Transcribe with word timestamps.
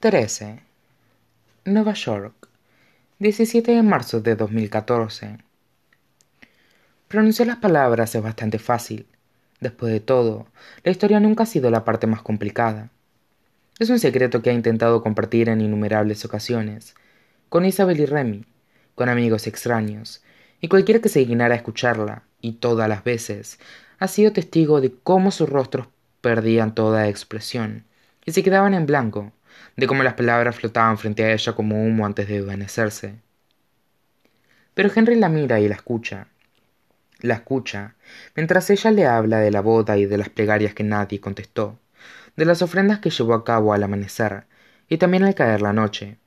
13. 0.00 0.60
Nueva 1.64 1.92
York, 1.94 2.48
17 3.18 3.72
de 3.72 3.82
marzo 3.82 4.20
de 4.20 4.36
2014. 4.36 5.38
Pronunciar 7.08 7.48
las 7.48 7.56
palabras 7.56 8.14
es 8.14 8.22
bastante 8.22 8.60
fácil. 8.60 9.08
Después 9.58 9.92
de 9.92 9.98
todo, 9.98 10.46
la 10.84 10.92
historia 10.92 11.18
nunca 11.18 11.42
ha 11.42 11.46
sido 11.46 11.72
la 11.72 11.84
parte 11.84 12.06
más 12.06 12.22
complicada. 12.22 12.90
Es 13.80 13.90
un 13.90 13.98
secreto 13.98 14.40
que 14.40 14.50
ha 14.50 14.52
intentado 14.52 15.02
compartir 15.02 15.48
en 15.48 15.62
innumerables 15.62 16.24
ocasiones, 16.24 16.94
con 17.48 17.64
Isabel 17.64 17.98
y 17.98 18.06
Remy, 18.06 18.44
con 18.94 19.08
amigos 19.08 19.48
extraños, 19.48 20.22
y 20.60 20.68
cualquiera 20.68 21.00
que 21.00 21.08
se 21.08 21.18
dignara 21.18 21.54
a 21.54 21.56
escucharla, 21.56 22.22
y 22.40 22.52
todas 22.52 22.88
las 22.88 23.02
veces, 23.02 23.58
ha 23.98 24.06
sido 24.06 24.32
testigo 24.32 24.80
de 24.80 24.94
cómo 25.02 25.32
sus 25.32 25.48
rostros 25.48 25.88
perdían 26.20 26.76
toda 26.76 27.08
expresión, 27.08 27.82
y 28.24 28.30
se 28.30 28.44
quedaban 28.44 28.74
en 28.74 28.86
blanco, 28.86 29.32
de 29.76 29.86
cómo 29.86 30.02
las 30.02 30.14
palabras 30.14 30.56
flotaban 30.56 30.98
frente 30.98 31.24
a 31.24 31.32
ella 31.32 31.52
como 31.54 31.84
humo 31.84 32.04
antes 32.04 32.28
de 32.28 32.38
desvanecerse. 32.38 33.14
Pero 34.74 34.90
Henry 34.94 35.16
la 35.16 35.28
mira 35.28 35.60
y 35.60 35.68
la 35.68 35.74
escucha. 35.74 36.28
La 37.20 37.34
escucha, 37.34 37.96
mientras 38.36 38.70
ella 38.70 38.90
le 38.92 39.06
habla 39.06 39.40
de 39.40 39.50
la 39.50 39.60
boda 39.60 39.96
y 39.96 40.06
de 40.06 40.18
las 40.18 40.28
plegarias 40.28 40.74
que 40.74 40.84
nadie 40.84 41.20
contestó, 41.20 41.78
de 42.36 42.44
las 42.44 42.62
ofrendas 42.62 43.00
que 43.00 43.10
llevó 43.10 43.34
a 43.34 43.44
cabo 43.44 43.72
al 43.72 43.82
amanecer 43.82 44.44
y 44.88 44.98
también 44.98 45.24
al 45.24 45.34
caer 45.34 45.62
la 45.62 45.72
noche, 45.72 46.18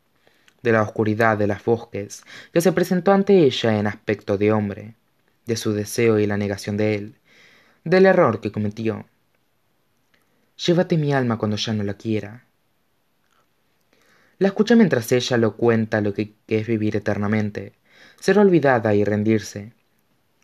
de 0.61 0.72
la 0.73 0.81
oscuridad 0.81 1.38
de 1.38 1.48
las 1.48 1.63
bosques 1.63 2.23
que 2.53 2.61
se 2.61 2.73
presentó 2.73 3.13
ante 3.13 3.39
ella 3.39 3.77
en 3.77 3.88
aspecto 3.88 4.38
de 4.38 4.52
hombre, 4.52 4.95
de 5.45 5.55
su 5.55 5.73
deseo 5.73 6.20
y 6.20 6.27
la 6.27 6.38
negación 6.38 6.77
de 6.77 6.95
él, 6.95 7.16
del 7.84 8.05
error 8.05 8.41
que 8.41 8.52
cometió. 8.52 9.05
Llévate 10.66 10.98
mi 10.98 11.13
alma 11.13 11.38
cuando 11.38 11.58
ya 11.58 11.73
no 11.73 11.84
la 11.84 11.95
quiera. 11.95 12.45
La 14.42 14.47
escucha 14.47 14.75
mientras 14.75 15.11
ella 15.11 15.38
lo 15.38 15.56
cuenta 15.56 16.02
lo 16.02 16.16
que, 16.16 16.34
es 16.47 16.66
vivir 16.66 16.95
eternamente, 16.95 17.73
ser 18.20 18.39
olvidada 18.39 18.95
y 18.95 19.03
rendirse. 19.03 19.72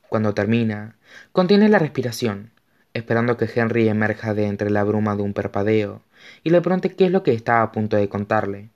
Cuando 0.08 0.36
termina, 0.36 0.98
contiene 1.31 1.67
la 1.67 1.80
respiración, 1.80 2.52
esperando 2.94 3.38
que 3.38 3.50
Henry 3.52 3.89
emerja 3.89 4.36
de 4.36 4.45
entre 4.45 4.70
la 4.70 4.84
bruma 4.84 5.16
de 5.16 5.23
un 5.23 5.34
perpadeo 5.34 6.04
y 6.44 6.52
le 6.52 6.62
pregunte 6.62 6.95
qué 6.95 7.06
es 7.06 7.12
lo 7.12 7.23
que 7.23 7.34
está 7.34 7.64
a 7.64 7.72
punto 7.72 7.98
de 7.98 8.08
contarle. 8.08 8.70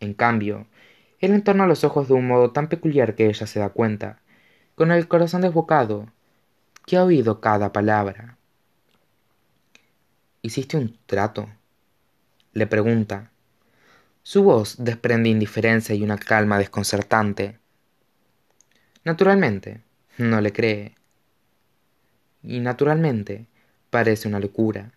En 0.00 0.14
cambio, 0.14 0.66
él 1.18 1.32
entorna 1.32 1.66
los 1.66 1.84
ojos 1.84 2.08
de 2.08 2.14
un 2.14 2.26
modo 2.26 2.50
tan 2.50 2.70
peculiar 2.70 3.16
que 3.16 3.26
ella 3.26 3.46
se 3.46 3.60
da 3.60 3.68
cuenta, 3.68 4.22
con 4.74 4.90
el 4.90 5.06
corazón 5.06 5.42
desbocado, 5.42 6.06
que 6.86 6.96
ha 6.96 7.04
oído 7.04 7.42
cada 7.42 7.74
palabra. 7.74 8.38
¿Hiciste 10.40 10.78
un 10.78 10.96
trato? 11.04 11.46
le 12.54 12.66
pregunta. 12.66 13.30
Su 14.22 14.42
voz 14.42 14.76
desprende 14.78 15.30
indiferencia 15.30 15.94
y 15.94 16.02
una 16.02 16.18
calma 16.18 16.58
desconcertante. 16.58 17.58
Naturalmente, 19.02 19.82
no 20.18 20.40
le 20.40 20.52
cree. 20.52 20.94
Y 22.42 22.60
naturalmente, 22.60 23.46
parece 23.88 24.28
una 24.28 24.38
locura. 24.38 24.92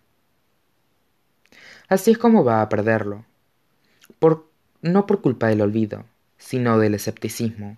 Así 1.87 2.11
es 2.11 2.17
como 2.17 2.43
va 2.43 2.61
a 2.61 2.69
perderlo. 2.69 3.25
Por, 4.19 4.49
no 4.81 5.05
por 5.05 5.21
culpa 5.21 5.47
del 5.47 5.61
olvido, 5.61 6.05
sino 6.37 6.77
del 6.77 6.95
escepticismo. 6.95 7.77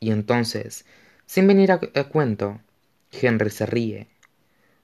Y 0.00 0.10
entonces, 0.10 0.84
sin 1.24 1.46
venir 1.46 1.72
a, 1.72 1.80
a 1.94 2.04
cuento, 2.04 2.60
Henry 3.10 3.50
se 3.50 3.64
ríe. 3.64 4.08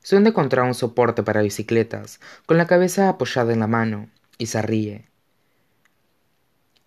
Se 0.03 0.17
hunde 0.17 0.33
contra 0.33 0.65
un 0.65 0.75
soporte 0.75 1.23
para 1.23 1.43
bicicletas, 1.43 2.21
con 2.47 2.57
la 2.57 2.67
cabeza 2.67 3.11
apoyada 3.11 3.53
en 3.53 3.61
la 3.61 3.67
mano, 3.67 4.09
y 4.39 4.47
se 4.47 4.63
ríe. 4.63 5.10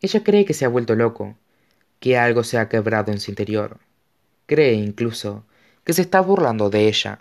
Ella 0.04 0.22
cree 0.22 0.44
que 0.44 0.54
se 0.54 0.66
ha 0.66 0.68
vuelto 0.68 0.96
loco, 0.96 1.38
que 2.02 2.18
algo 2.18 2.44
se 2.44 2.58
ha 2.58 2.68
quebrado 2.68 3.14
en 3.14 3.22
su 3.22 3.32
interior. 3.32 3.80
Cree 4.48 4.74
incluso 4.74 5.46
que 5.86 5.94
se 5.94 6.02
está 6.02 6.20
burlando 6.20 6.70
de 6.70 6.90
ella. 6.90 7.20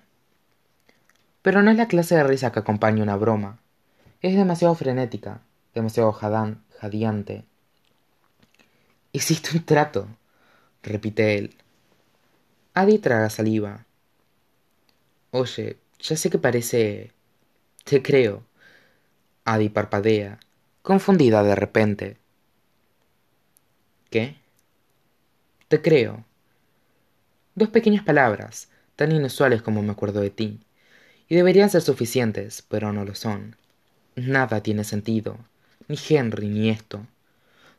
Pero 1.42 1.62
no 1.62 1.70
es 1.70 1.76
la 1.76 1.86
clase 1.86 2.16
de 2.16 2.24
risa 2.24 2.50
que 2.50 2.58
acompaña 2.58 3.04
una 3.04 3.14
broma. 3.14 3.60
Es 4.20 4.34
demasiado 4.34 4.74
frenética, 4.74 5.42
demasiado 5.74 6.10
jadán, 6.10 6.64
jadeante. 6.80 7.44
Hiciste 9.12 9.56
un 9.56 9.64
trato, 9.64 10.08
repite 10.82 11.38
él. 11.38 11.54
Adi 12.74 12.98
traga 12.98 13.30
saliva. 13.30 13.86
Oye, 15.30 15.76
ya 16.00 16.16
sé 16.16 16.30
que 16.30 16.38
parece... 16.38 17.12
Te 17.84 18.02
creo. 18.02 18.42
Adi 19.44 19.68
parpadea, 19.68 20.40
confundida 20.82 21.44
de 21.44 21.54
repente. 21.54 22.21
¿Qué? 24.12 24.36
Te 25.68 25.80
creo. 25.80 26.26
Dos 27.54 27.70
pequeñas 27.70 28.04
palabras, 28.04 28.68
tan 28.94 29.10
inusuales 29.10 29.62
como 29.62 29.80
me 29.82 29.92
acuerdo 29.92 30.20
de 30.20 30.28
ti, 30.28 30.60
y 31.30 31.34
deberían 31.34 31.70
ser 31.70 31.80
suficientes, 31.80 32.62
pero 32.68 32.92
no 32.92 33.06
lo 33.06 33.14
son. 33.14 33.56
Nada 34.14 34.62
tiene 34.62 34.84
sentido, 34.84 35.38
ni 35.88 35.96
Henry 36.10 36.48
ni 36.48 36.68
esto. 36.68 37.06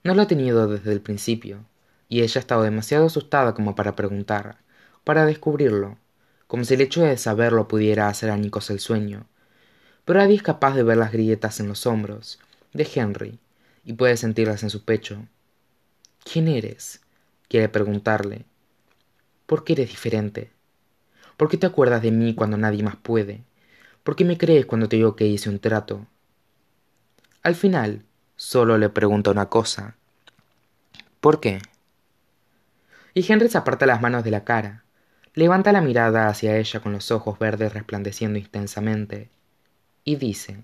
No 0.03 0.15
lo 0.15 0.23
ha 0.23 0.27
tenido 0.27 0.67
desde 0.67 0.91
el 0.91 1.01
principio, 1.01 1.65
y 2.09 2.23
ella 2.23 2.39
ha 2.39 2.39
estado 2.39 2.63
demasiado 2.63 3.05
asustada 3.05 3.53
como 3.53 3.75
para 3.75 3.95
preguntar, 3.95 4.57
para 5.03 5.27
descubrirlo, 5.27 5.99
como 6.47 6.63
si 6.63 6.73
el 6.73 6.81
hecho 6.81 7.03
de 7.03 7.15
saberlo 7.17 7.67
pudiera 7.67 8.07
hacer 8.07 8.31
añicos 8.31 8.71
el 8.71 8.79
sueño. 8.79 9.27
Pero 10.03 10.17
nadie 10.17 10.37
es 10.37 10.41
capaz 10.41 10.73
de 10.73 10.81
ver 10.81 10.97
las 10.97 11.11
grietas 11.11 11.59
en 11.59 11.67
los 11.67 11.85
hombros 11.85 12.39
de 12.73 12.89
Henry 12.91 13.37
y 13.85 13.93
puede 13.93 14.17
sentirlas 14.17 14.63
en 14.63 14.71
su 14.71 14.83
pecho. 14.83 15.27
¿Quién 16.23 16.47
eres? 16.47 17.01
quiere 17.47 17.69
preguntarle. 17.69 18.45
¿Por 19.45 19.63
qué 19.63 19.73
eres 19.73 19.89
diferente? 19.89 20.51
¿Por 21.37 21.49
qué 21.49 21.57
te 21.57 21.67
acuerdas 21.67 22.01
de 22.01 22.11
mí 22.11 22.33
cuando 22.33 22.57
nadie 22.57 22.83
más 22.83 22.95
puede? 22.95 23.43
¿Por 24.03 24.15
qué 24.15 24.25
me 24.25 24.37
crees 24.37 24.65
cuando 24.65 24.89
te 24.89 24.95
digo 24.95 25.15
que 25.15 25.27
hice 25.27 25.49
un 25.49 25.59
trato? 25.59 26.07
Al 27.43 27.55
final, 27.55 28.03
solo 28.35 28.77
le 28.77 28.89
pregunta 28.89 29.31
una 29.31 29.49
cosa. 29.49 29.95
¿Por 31.19 31.39
qué? 31.39 31.61
Y 33.13 33.31
Henry 33.31 33.49
se 33.49 33.57
aparta 33.57 33.85
las 33.85 34.01
manos 34.01 34.23
de 34.23 34.31
la 34.31 34.43
cara, 34.43 34.83
Levanta 35.35 35.71
la 35.71 35.81
mirada 35.81 36.27
hacia 36.27 36.57
ella 36.57 36.79
con 36.79 36.91
los 36.91 37.09
ojos 37.09 37.39
verdes 37.39 37.73
resplandeciendo 37.73 38.37
intensamente 38.37 39.31
y 40.03 40.17
dice, 40.17 40.63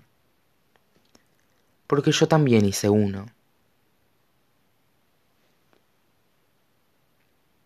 porque 1.88 2.12
yo 2.12 2.28
también 2.28 2.64
hice 2.64 2.88
uno. 2.88 3.26